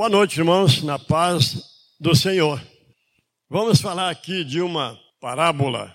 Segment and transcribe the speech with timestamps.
[0.00, 1.62] Boa noite, irmãos, na paz
[2.00, 2.58] do Senhor.
[3.50, 5.94] Vamos falar aqui de uma parábola.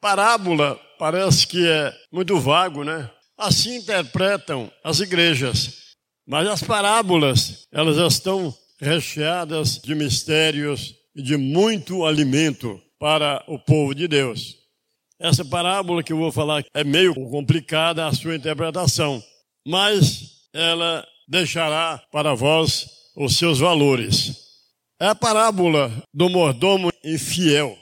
[0.00, 3.10] Parábola parece que é muito vago, né?
[3.36, 5.96] Assim interpretam as igrejas.
[6.26, 13.94] Mas as parábolas, elas estão recheadas de mistérios e de muito alimento para o povo
[13.94, 14.56] de Deus.
[15.20, 19.22] Essa parábola que eu vou falar é meio complicada a sua interpretação,
[19.68, 24.34] mas ela deixará para vós os seus valores.
[25.00, 27.76] É a parábola do mordomo infiel.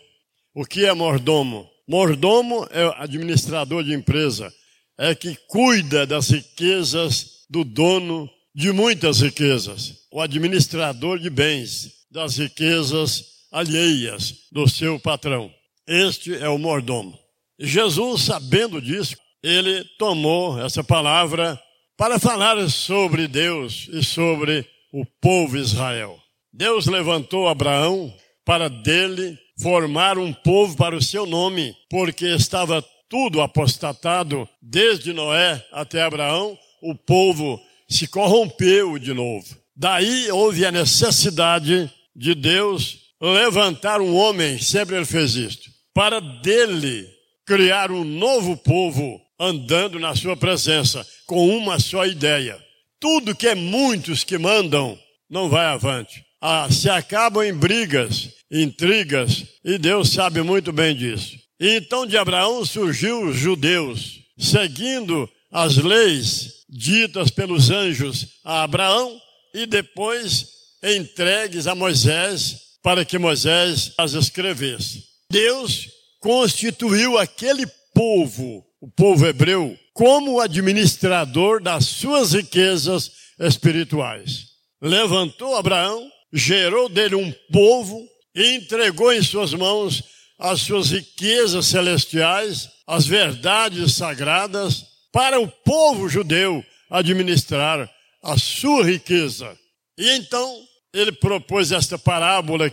[0.55, 1.69] O que é mordomo?
[1.89, 4.53] Mordomo é administrador de empresa,
[4.99, 12.37] é que cuida das riquezas do dono de muitas riquezas, o administrador de bens, das
[12.37, 15.51] riquezas alheias do seu patrão.
[15.87, 17.19] Este é o mordomo.
[17.59, 21.61] Jesus, sabendo disso, ele tomou essa palavra
[21.97, 26.19] para falar sobre Deus e sobre o povo Israel.
[26.53, 28.13] Deus levantou Abraão
[28.45, 35.65] para dele formar um povo para o seu nome, porque estava tudo apostatado, desde Noé
[35.73, 39.47] até Abraão, o povo se corrompeu de novo.
[39.77, 47.09] Daí houve a necessidade de Deus levantar um homem, sempre ele fez isto, para dele
[47.47, 52.59] criar um novo povo andando na sua presença, com uma só ideia.
[53.01, 54.99] Tudo que é muitos que mandam
[55.31, 56.25] não vai avante.
[56.41, 61.39] Ah, se acabam em brigas, intrigas, e Deus sabe muito bem disso.
[61.61, 69.21] Então de Abraão surgiu os judeus, seguindo as leis ditas pelos anjos a Abraão
[69.55, 70.47] e depois
[70.83, 75.05] entregues a Moisés para que Moisés as escrevesse.
[75.31, 75.89] Deus
[76.21, 84.45] constituiu aquele povo o povo hebreu como administrador das suas riquezas espirituais.
[84.81, 90.05] Levantou Abraão, gerou dele um povo e entregou em suas mãos
[90.39, 97.91] as suas riquezas celestiais, as verdades sagradas, para o povo judeu administrar
[98.23, 99.59] a sua riqueza.
[99.99, 100.63] E então
[100.95, 102.71] ele propôs esta parábola.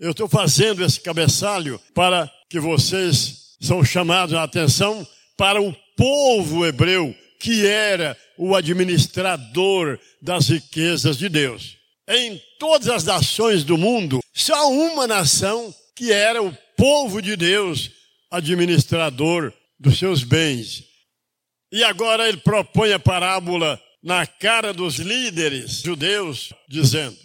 [0.00, 6.66] Eu estou fazendo esse cabeçalho para que vocês são chamados a atenção para o povo
[6.66, 11.76] hebreu, que era o administrador das riquezas de Deus.
[12.08, 17.90] Em todas as nações do mundo, só uma nação que era o povo de Deus,
[18.30, 20.84] administrador dos seus bens.
[21.72, 27.16] E agora ele propõe a parábola na cara dos líderes judeus, dizendo: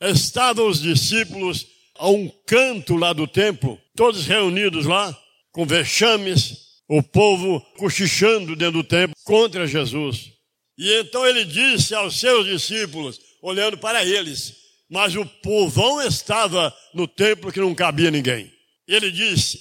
[0.00, 1.66] Estavam os discípulos
[1.98, 5.16] a um canto lá do templo, todos reunidos lá,
[5.52, 10.32] com vexames, o povo cochichando dentro do templo contra Jesus.
[10.78, 14.54] E então ele disse aos seus discípulos, olhando para eles,
[14.88, 18.50] mas o povão estava no templo que não cabia ninguém.
[18.86, 19.60] Ele disse: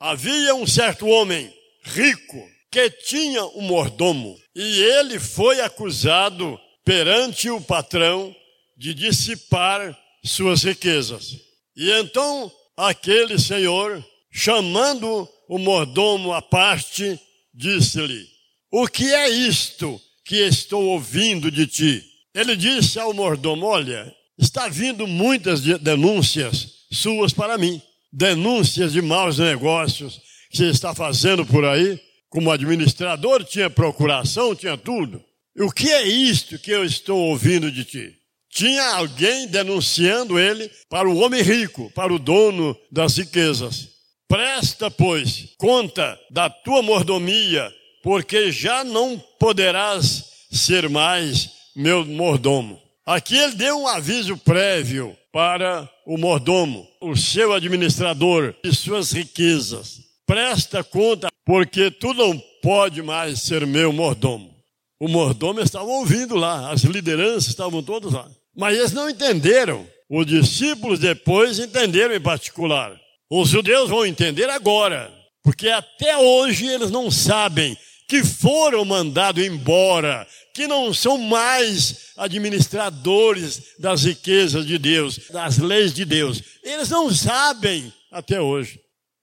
[0.00, 1.52] Havia um certo homem
[1.84, 8.34] rico que tinha um mordomo, e ele foi acusado perante o patrão
[8.76, 11.36] de dissipar suas riquezas.
[11.76, 17.18] E então aquele senhor, chamando o mordomo à parte,
[17.52, 18.26] disse-lhe:
[18.70, 22.04] O que é isto que estou ouvindo de ti?
[22.34, 27.80] Ele disse ao mordomo: Olha, está vindo muitas denúncias suas para mim,
[28.12, 32.00] denúncias de maus negócios que você está fazendo por aí.
[32.28, 35.22] Como administrador, tinha procuração, tinha tudo.
[35.56, 38.12] E o que é isto que eu estou ouvindo de ti?
[38.50, 43.93] Tinha alguém denunciando ele para o homem rico, para o dono das riquezas.
[44.28, 52.80] Presta, pois, conta da tua mordomia, porque já não poderás ser mais meu mordomo.
[53.04, 60.00] Aqui ele deu um aviso prévio para o mordomo, o seu administrador e suas riquezas.
[60.26, 64.54] Presta conta, porque tu não pode mais ser meu mordomo.
[64.98, 68.26] O mordomo estava ouvindo lá, as lideranças estavam todas lá.
[68.56, 69.86] Mas eles não entenderam.
[70.08, 72.98] Os discípulos depois entenderam em particular.
[73.36, 77.76] Os judeus vão entender agora, porque até hoje eles não sabem
[78.08, 85.92] que foram mandados embora, que não são mais administradores das riquezas de Deus, das leis
[85.92, 86.40] de Deus.
[86.62, 88.78] Eles não sabem até hoje.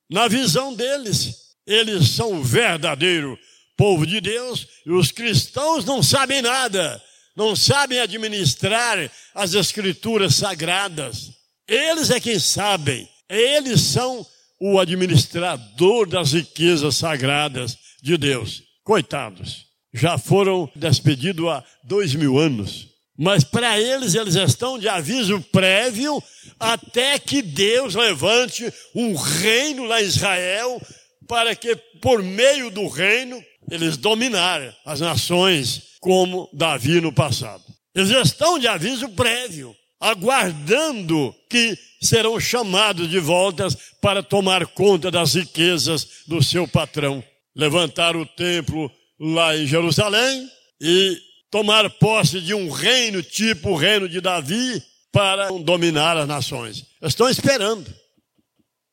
[0.10, 1.34] Na visão deles,
[1.66, 3.40] eles são o verdadeiro
[3.78, 7.02] povo de Deus e os cristãos não sabem nada,
[7.34, 11.30] não sabem administrar as escrituras sagradas.
[11.66, 13.08] Eles é quem sabem.
[13.32, 14.26] Eles são
[14.60, 18.62] o administrador das riquezas sagradas de Deus.
[18.84, 22.90] Coitados, já foram despedidos há dois mil anos.
[23.18, 26.22] Mas para eles, eles estão de aviso prévio
[26.60, 30.82] até que Deus levante um reino lá em Israel,
[31.28, 37.64] para que, por meio do reino, eles dominarem as nações como Davi no passado.
[37.96, 43.68] Eles estão de aviso prévio, aguardando que serão chamados de volta
[44.02, 47.24] para tomar conta das riquezas do seu patrão.
[47.56, 50.50] Levantar o templo lá em Jerusalém
[50.82, 51.22] e
[51.52, 54.82] tomar posse de um reino tipo o reino de Davi
[55.12, 56.86] para dominar as nações.
[57.02, 57.94] Estão esperando.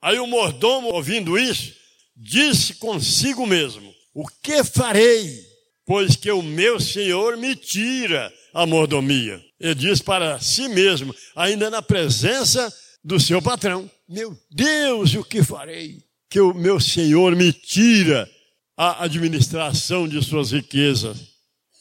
[0.02, 1.72] Aí o mordomo, ouvindo isso,
[2.14, 5.48] disse consigo mesmo: O que farei?
[5.88, 9.43] Pois que o meu senhor me tira a mordomia.
[9.58, 12.70] Ele diz para si mesmo, ainda na presença
[13.02, 15.96] do seu patrão: Meu Deus, o que farei?
[16.29, 18.29] Que o meu senhor me tira
[18.76, 21.17] a administração de suas riquezas.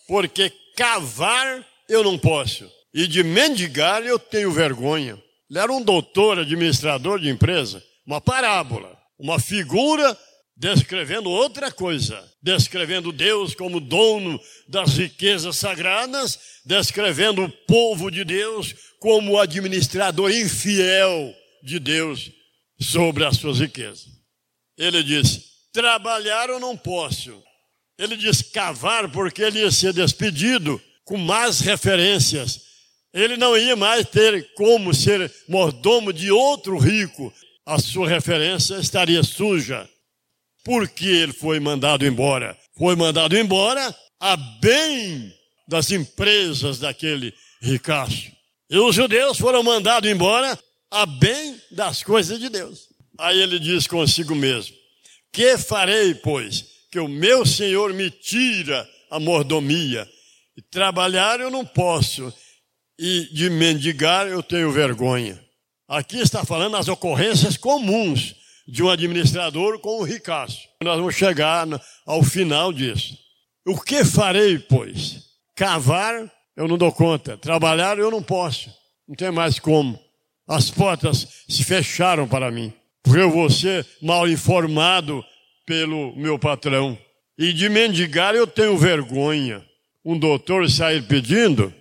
[0.07, 2.65] Porque cavar eu não posso.
[2.93, 5.21] E de mendigar eu tenho vergonha.
[5.49, 7.83] Ele era um doutor, administrador de empresa.
[8.05, 10.17] Uma parábola, uma figura
[10.57, 18.73] descrevendo outra coisa, descrevendo Deus como dono das riquezas sagradas, descrevendo o povo de Deus
[18.99, 21.33] como administrador infiel
[21.63, 22.31] de Deus
[22.81, 24.07] sobre as suas riquezas.
[24.75, 27.43] Ele disse: trabalhar eu não posso,
[27.97, 32.65] ele diz cavar porque ele ia ser despedido com más referências.
[33.13, 37.33] Ele não ia mais ter como ser mordomo de outro rico.
[37.65, 39.89] A sua referência estaria suja.
[40.67, 42.57] Porque ele foi mandado embora?
[42.77, 45.33] Foi mandado embora a bem
[45.67, 48.31] das empresas daquele ricaço.
[48.69, 50.59] E os judeus foram mandados embora
[50.91, 52.89] a bem das coisas de Deus.
[53.17, 54.75] Aí ele diz consigo mesmo:
[55.31, 56.77] Que farei, pois?
[56.91, 60.09] que o meu Senhor me tira a mordomia.
[60.55, 62.33] E trabalhar eu não posso,
[62.97, 65.39] e de mendigar eu tenho vergonha.
[65.87, 68.35] Aqui está falando as ocorrências comuns
[68.67, 70.67] de um administrador com um ricaço.
[70.83, 71.65] Nós vamos chegar
[72.05, 73.17] ao final disso.
[73.65, 75.23] O que farei, pois?
[75.55, 77.37] Cavar, eu não dou conta.
[77.37, 78.69] Trabalhar, eu não posso.
[79.07, 79.99] Não tem mais como.
[80.47, 82.73] As portas se fecharam para mim.
[83.03, 85.23] Porque eu vou ser mal informado
[85.65, 86.97] pelo meu patrão.
[87.37, 89.63] E de mendigar eu tenho vergonha.
[90.03, 91.73] Um doutor sair pedindo,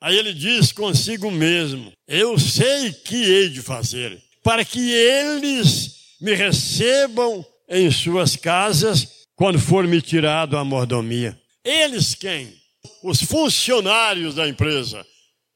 [0.00, 6.34] aí ele diz consigo mesmo: Eu sei que hei de fazer, para que eles me
[6.34, 11.38] recebam em suas casas quando for me tirado a mordomia.
[11.64, 12.52] Eles quem?
[13.02, 15.04] Os funcionários da empresa.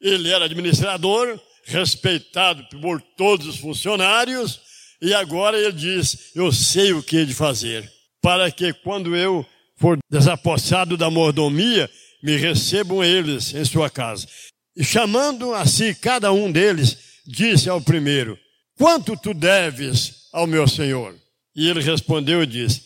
[0.00, 4.60] Ele era administrador, respeitado por todos os funcionários,
[5.00, 7.90] e agora ele diz: Eu sei o que he de fazer,
[8.20, 9.46] para que quando eu
[9.76, 11.88] for desapossado da mordomia,
[12.22, 14.26] me recebam eles em sua casa.
[14.76, 16.96] E chamando a si cada um deles,
[17.26, 18.38] disse ao primeiro:
[18.76, 21.15] Quanto tu deves ao meu senhor?
[21.55, 22.82] E ele respondeu e disse: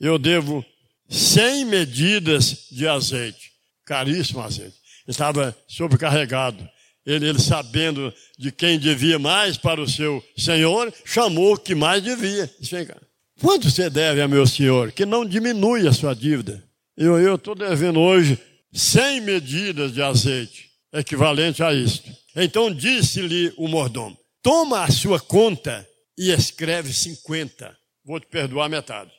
[0.00, 0.64] Eu devo
[1.08, 3.52] cem medidas de azeite,
[3.84, 4.76] caríssimo azeite.
[5.06, 6.68] Estava sobrecarregado
[7.08, 12.02] ele, ele sabendo de quem devia mais para o seu senhor, chamou o que mais
[12.02, 12.50] devia.
[12.62, 13.00] Chega.
[13.40, 14.92] Quanto você deve a meu senhor?
[14.92, 16.62] Que não diminui a sua dívida.
[16.94, 18.38] Eu estou devendo hoje
[18.74, 22.10] 100 medidas de azeite, equivalente a isto.
[22.36, 25.87] Então disse-lhe o mordomo: Toma a sua conta
[26.18, 27.74] e escreve 50.
[28.04, 29.12] Vou te perdoar metade.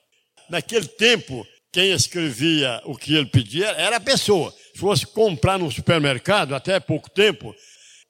[0.49, 4.53] Naquele tempo, quem escrevia o que ele pedia era a pessoa.
[4.73, 7.55] Se fosse comprar no supermercado, até pouco tempo,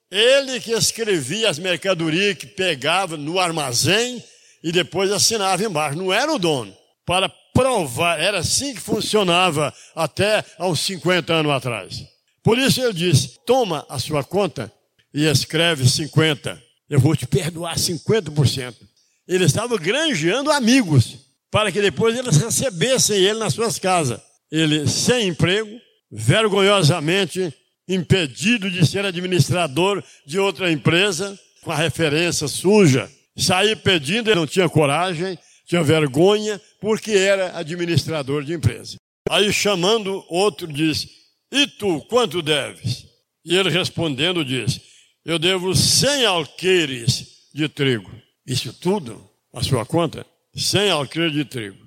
[0.10, 4.24] ele que escrevia as mercadorias que pegava no armazém
[4.64, 5.98] e depois assinava embaixo.
[5.98, 6.76] Não era o dono.
[7.06, 12.04] Para provar, era assim que funcionava até uns 50 anos atrás.
[12.42, 14.72] Por isso ele disse: toma a sua conta
[15.14, 16.69] e escreve 50.
[16.90, 18.76] Eu vou te perdoar 50%.
[19.28, 21.18] Ele estava granjeando amigos
[21.52, 24.20] para que depois eles recebessem ele nas suas casas.
[24.52, 25.70] Ele, sem emprego,
[26.12, 27.54] vergonhosamente
[27.88, 33.10] impedido de ser administrador de outra empresa, com a referência suja.
[33.38, 38.96] Sair pedindo, ele não tinha coragem, tinha vergonha, porque era administrador de empresa.
[39.30, 41.08] Aí chamando outro diz:
[41.52, 43.06] E tu, quanto deves?
[43.46, 44.82] E ele respondendo diz:
[45.30, 48.12] Eu devo cem alqueires de trigo.
[48.48, 50.26] Isso tudo, a sua conta?
[50.56, 51.78] Cem alqueires de trigo.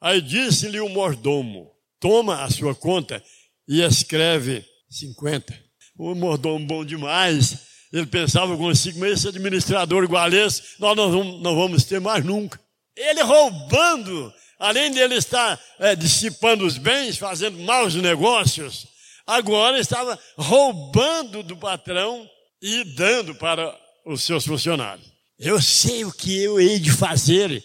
[0.00, 1.70] Aí disse-lhe o mordomo:
[2.00, 3.22] Toma a sua conta
[3.68, 5.56] e escreve 50.
[5.96, 7.56] O mordomo bom demais.
[7.92, 12.24] Ele pensava consigo, mas esse administrador igual esse, nós não vamos, não vamos ter mais
[12.24, 12.58] nunca.
[12.96, 18.88] Ele roubando, além de ele estar é, dissipando os bens, fazendo maus negócios,
[19.24, 22.28] agora estava roubando do patrão
[22.62, 23.76] e dando para
[24.06, 25.10] os seus funcionários.
[25.38, 27.62] Eu sei o que eu hei de fazer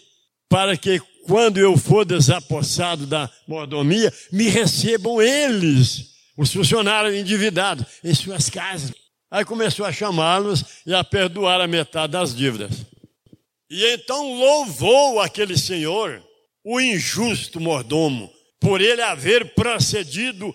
[0.48, 8.14] para que quando eu for desapossado da mordomia, me recebam eles, os funcionários endividados, em
[8.14, 8.92] suas casas.
[9.30, 12.72] Aí começou a chamá-los e a perdoar a metade das dívidas.
[13.70, 16.22] E então louvou aquele senhor,
[16.64, 20.52] o injusto mordomo, por ele haver procedido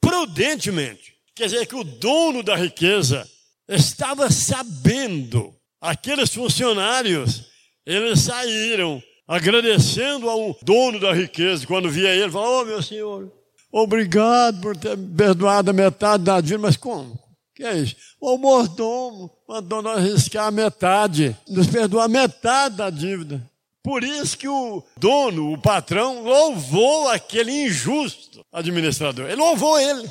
[0.00, 1.14] prudentemente.
[1.34, 3.28] Quer dizer que o dono da riqueza
[3.68, 5.54] estava sabendo.
[5.80, 7.44] Aqueles funcionários,
[7.84, 11.66] eles saíram agradecendo ao dono da riqueza.
[11.66, 13.32] Quando via ele, falou: Ô oh, meu senhor,
[13.70, 16.62] obrigado por ter perdoado a metade da dívida.
[16.62, 17.26] Mas como?
[17.56, 17.96] que é isso?
[18.20, 23.42] O mordomo mandou nós riscar a metade, nos perdoar metade da dívida.
[23.82, 29.26] Por isso que o dono, o patrão, louvou aquele injusto administrador.
[29.26, 30.10] Ele louvou ele.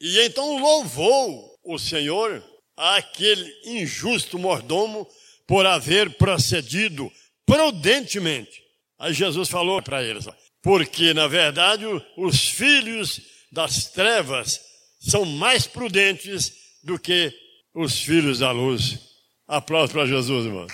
[0.00, 2.42] E então louvou o Senhor
[2.76, 5.06] aquele injusto mordomo
[5.46, 7.10] por haver procedido
[7.44, 8.62] prudentemente.
[8.98, 10.26] Aí Jesus falou para eles:
[10.62, 11.84] porque na verdade
[12.16, 14.60] os filhos das trevas
[15.00, 16.52] são mais prudentes
[16.82, 17.32] do que
[17.74, 18.98] os filhos da luz.
[19.46, 20.66] Aplausos para Jesus, irmão.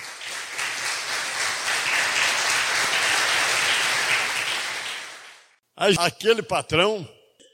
[5.77, 7.09] Aquele patrão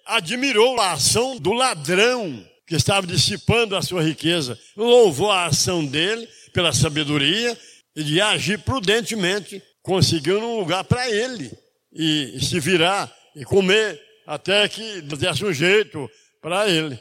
[0.06, 6.28] admirou a ação do ladrão que estava dissipando a sua riqueza, louvou a ação dele
[6.52, 7.58] pela sabedoria
[7.94, 11.50] e de agir prudentemente, conseguiu um lugar para ele
[11.92, 16.98] e, e, se virar e comer até que desse um jeito para ele.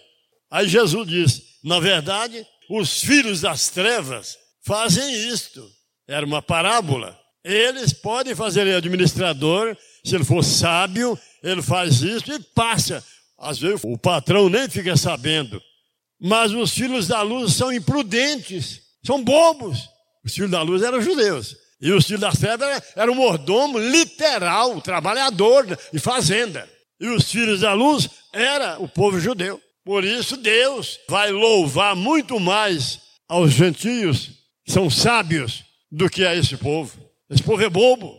[0.52, 5.66] Aí Jesus disse: na verdade, os filhos das trevas fazem isto.
[6.08, 7.18] Era uma parábola.
[7.44, 13.04] Eles podem fazer administrador, se ele for sábio, ele faz isso e passa.
[13.44, 15.62] Às vezes o patrão nem fica sabendo.
[16.20, 19.90] Mas os filhos da luz são imprudentes, são bobos.
[20.24, 21.56] Os filhos da luz eram judeus.
[21.82, 26.70] E os filhos das trevas eram mordomo literal, trabalhador de fazenda.
[27.00, 29.62] E os filhos da luz era o povo judeu.
[29.84, 34.30] Por isso Deus vai louvar muito mais aos gentios,
[34.66, 36.98] que são sábios, do que a esse povo.
[37.30, 38.16] Esse povo é bobo.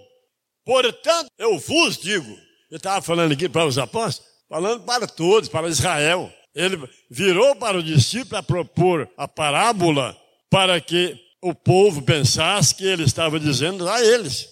[0.65, 2.39] Portanto, eu vos digo,
[2.71, 6.33] eu estava falando aqui para os apóstolos, falando para todos, para Israel.
[6.55, 6.79] Ele
[7.11, 10.17] virou para o discípulo a propor a parábola
[10.49, 14.49] para que o povo pensasse que ele estava dizendo a eles.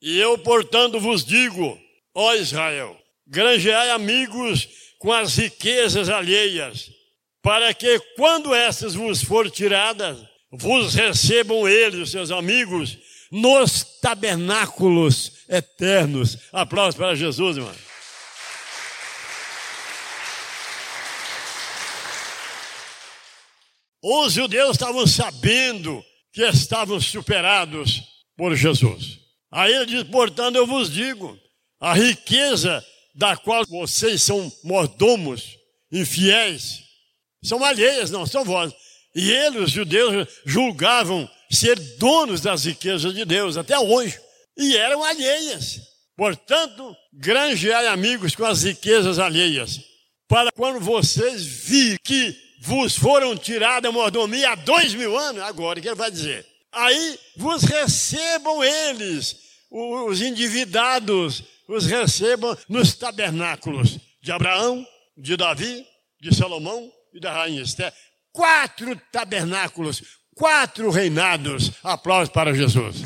[0.00, 1.78] E eu, portanto, vos digo,
[2.14, 4.68] ó Israel, granjeai amigos
[4.98, 6.90] com as riquezas alheias,
[7.42, 10.18] para que quando essas vos for tiradas,
[10.50, 12.98] vos recebam eles, os seus amigos,
[13.30, 16.38] nos tabernáculos eternos.
[16.52, 17.87] Aplausos para Jesus, irmão.
[24.02, 28.02] Os judeus estavam sabendo que estavam superados
[28.36, 29.18] por Jesus.
[29.50, 31.38] Aí ele diz: portanto, eu vos digo,
[31.80, 35.56] a riqueza da qual vocês são mordomos,
[35.90, 36.84] infiéis,
[37.42, 38.72] são alheias, não são vós.
[39.14, 44.20] E eles, os judeus, julgavam ser donos das riquezas de Deus, até hoje,
[44.56, 45.80] e eram alheias.
[46.16, 49.80] Portanto, granjeai amigos com as riquezas alheias,
[50.28, 55.80] para quando vocês virem que vos foram tiradas a mordomia há dois mil anos, agora
[55.80, 56.46] que ele vai dizer.
[56.72, 59.36] Aí vos recebam eles,
[59.70, 64.86] os endividados, os recebam nos tabernáculos de Abraão,
[65.16, 65.86] de Davi,
[66.20, 67.92] de Salomão e da rainha Esther.
[68.32, 70.02] Quatro tabernáculos,
[70.34, 71.72] quatro reinados.
[71.82, 73.02] Aplausos para Jesus.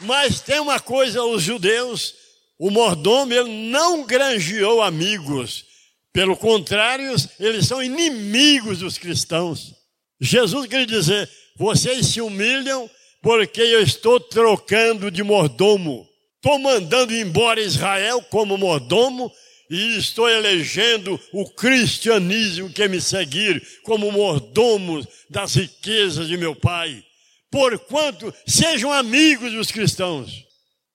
[0.00, 2.14] Mas tem uma coisa, os judeus
[2.58, 5.64] o mordomo ele não granjeou amigos.
[6.12, 9.74] Pelo contrário, eles são inimigos dos cristãos.
[10.20, 12.88] Jesus quer dizer: vocês se humilham
[13.22, 16.08] porque eu estou trocando de mordomo.
[16.36, 19.32] Estou mandando embora Israel como mordomo
[19.68, 27.02] e estou elegendo o cristianismo que me seguir como mordomo das riquezas de meu Pai.
[27.50, 30.44] Porquanto sejam amigos dos cristãos,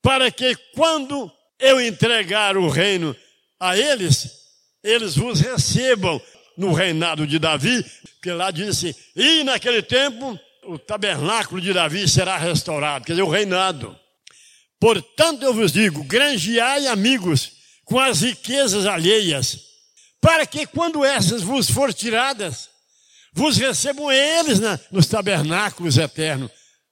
[0.01, 3.15] para que quando eu entregar o reino
[3.59, 4.29] a eles,
[4.83, 6.21] eles vos recebam
[6.57, 7.85] no reinado de Davi,
[8.21, 13.23] que lá diz assim, e naquele tempo o tabernáculo de Davi será restaurado, quer dizer,
[13.23, 13.97] o reinado.
[14.79, 17.51] Portanto, eu vos digo, granjeai amigos
[17.85, 19.59] com as riquezas alheias,
[20.19, 22.69] para que quando essas vos for tiradas,
[23.33, 24.59] vos recebam eles
[24.91, 26.51] nos tabernáculos eternos.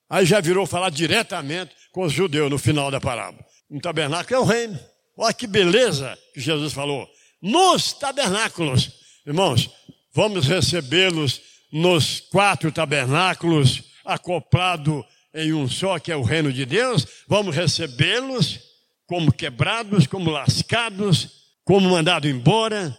[0.09, 3.49] Aí já virou falar diretamente com os judeus no final da parábola.
[3.69, 4.79] Um tabernáculo é o reino.
[5.17, 7.07] Olha que beleza que Jesus falou.
[7.41, 8.91] Nos tabernáculos.
[9.25, 9.69] Irmãos,
[10.13, 17.05] vamos recebê-los nos quatro tabernáculos, acoplado em um só, que é o reino de Deus.
[17.27, 18.59] Vamos recebê-los
[19.05, 21.29] como quebrados, como lascados,
[21.63, 22.97] como mandado embora.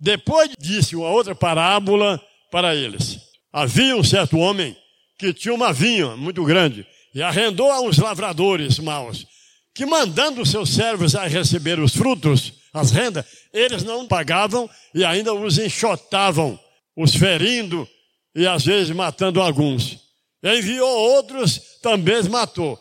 [0.00, 3.18] Depois disse uma outra parábola para eles.
[3.52, 4.76] Havia um certo homem
[5.18, 9.26] que tinha uma vinha muito grande e arrendou a uns lavradores maus,
[9.78, 15.32] que mandando seus servos a receber os frutos, as rendas, eles não pagavam e ainda
[15.32, 16.58] os enxotavam,
[16.96, 17.88] os ferindo
[18.34, 20.00] e às vezes matando alguns.
[20.42, 22.76] Enviou outros, também matou.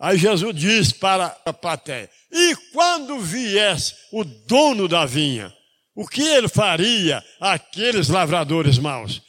[0.00, 5.52] Aí Jesus diz para a plateia: E quando viesse o dono da vinha,
[5.94, 9.20] o que ele faria àqueles lavradores maus?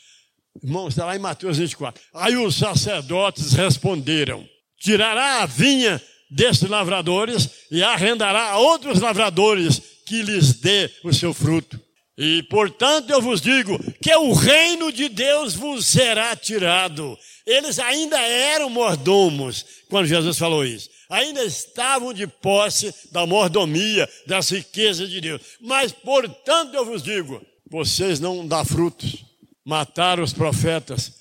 [0.64, 2.02] Irmãos, está lá em Mateus 24.
[2.14, 4.48] Aí os sacerdotes responderam:
[4.80, 6.02] Tirará a vinha
[6.32, 11.80] desses lavradores e arrendará a outros lavradores que lhes dê o seu fruto.
[12.18, 17.18] E portanto eu vos digo que o reino de Deus vos será tirado.
[17.46, 20.90] Eles ainda eram mordomos quando Jesus falou isso.
[21.10, 25.42] Ainda estavam de posse da mordomia, das riquezas de Deus.
[25.60, 29.26] Mas portanto eu vos digo, vocês não dão frutos.
[29.66, 31.12] Mataram os profetas.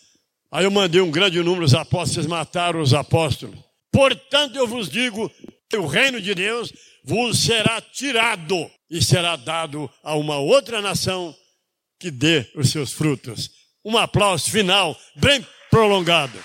[0.53, 3.70] Aí eu mandei um grande número dos apóstolos, vocês mataram os apóstolos.
[3.93, 5.31] Portanto eu vos digo,
[5.75, 6.73] o reino de Deus
[7.05, 11.35] vos será tirado e será dado a uma outra nação
[11.99, 13.51] que dê os seus frutos.
[13.85, 16.39] Um aplauso final bem prolongado.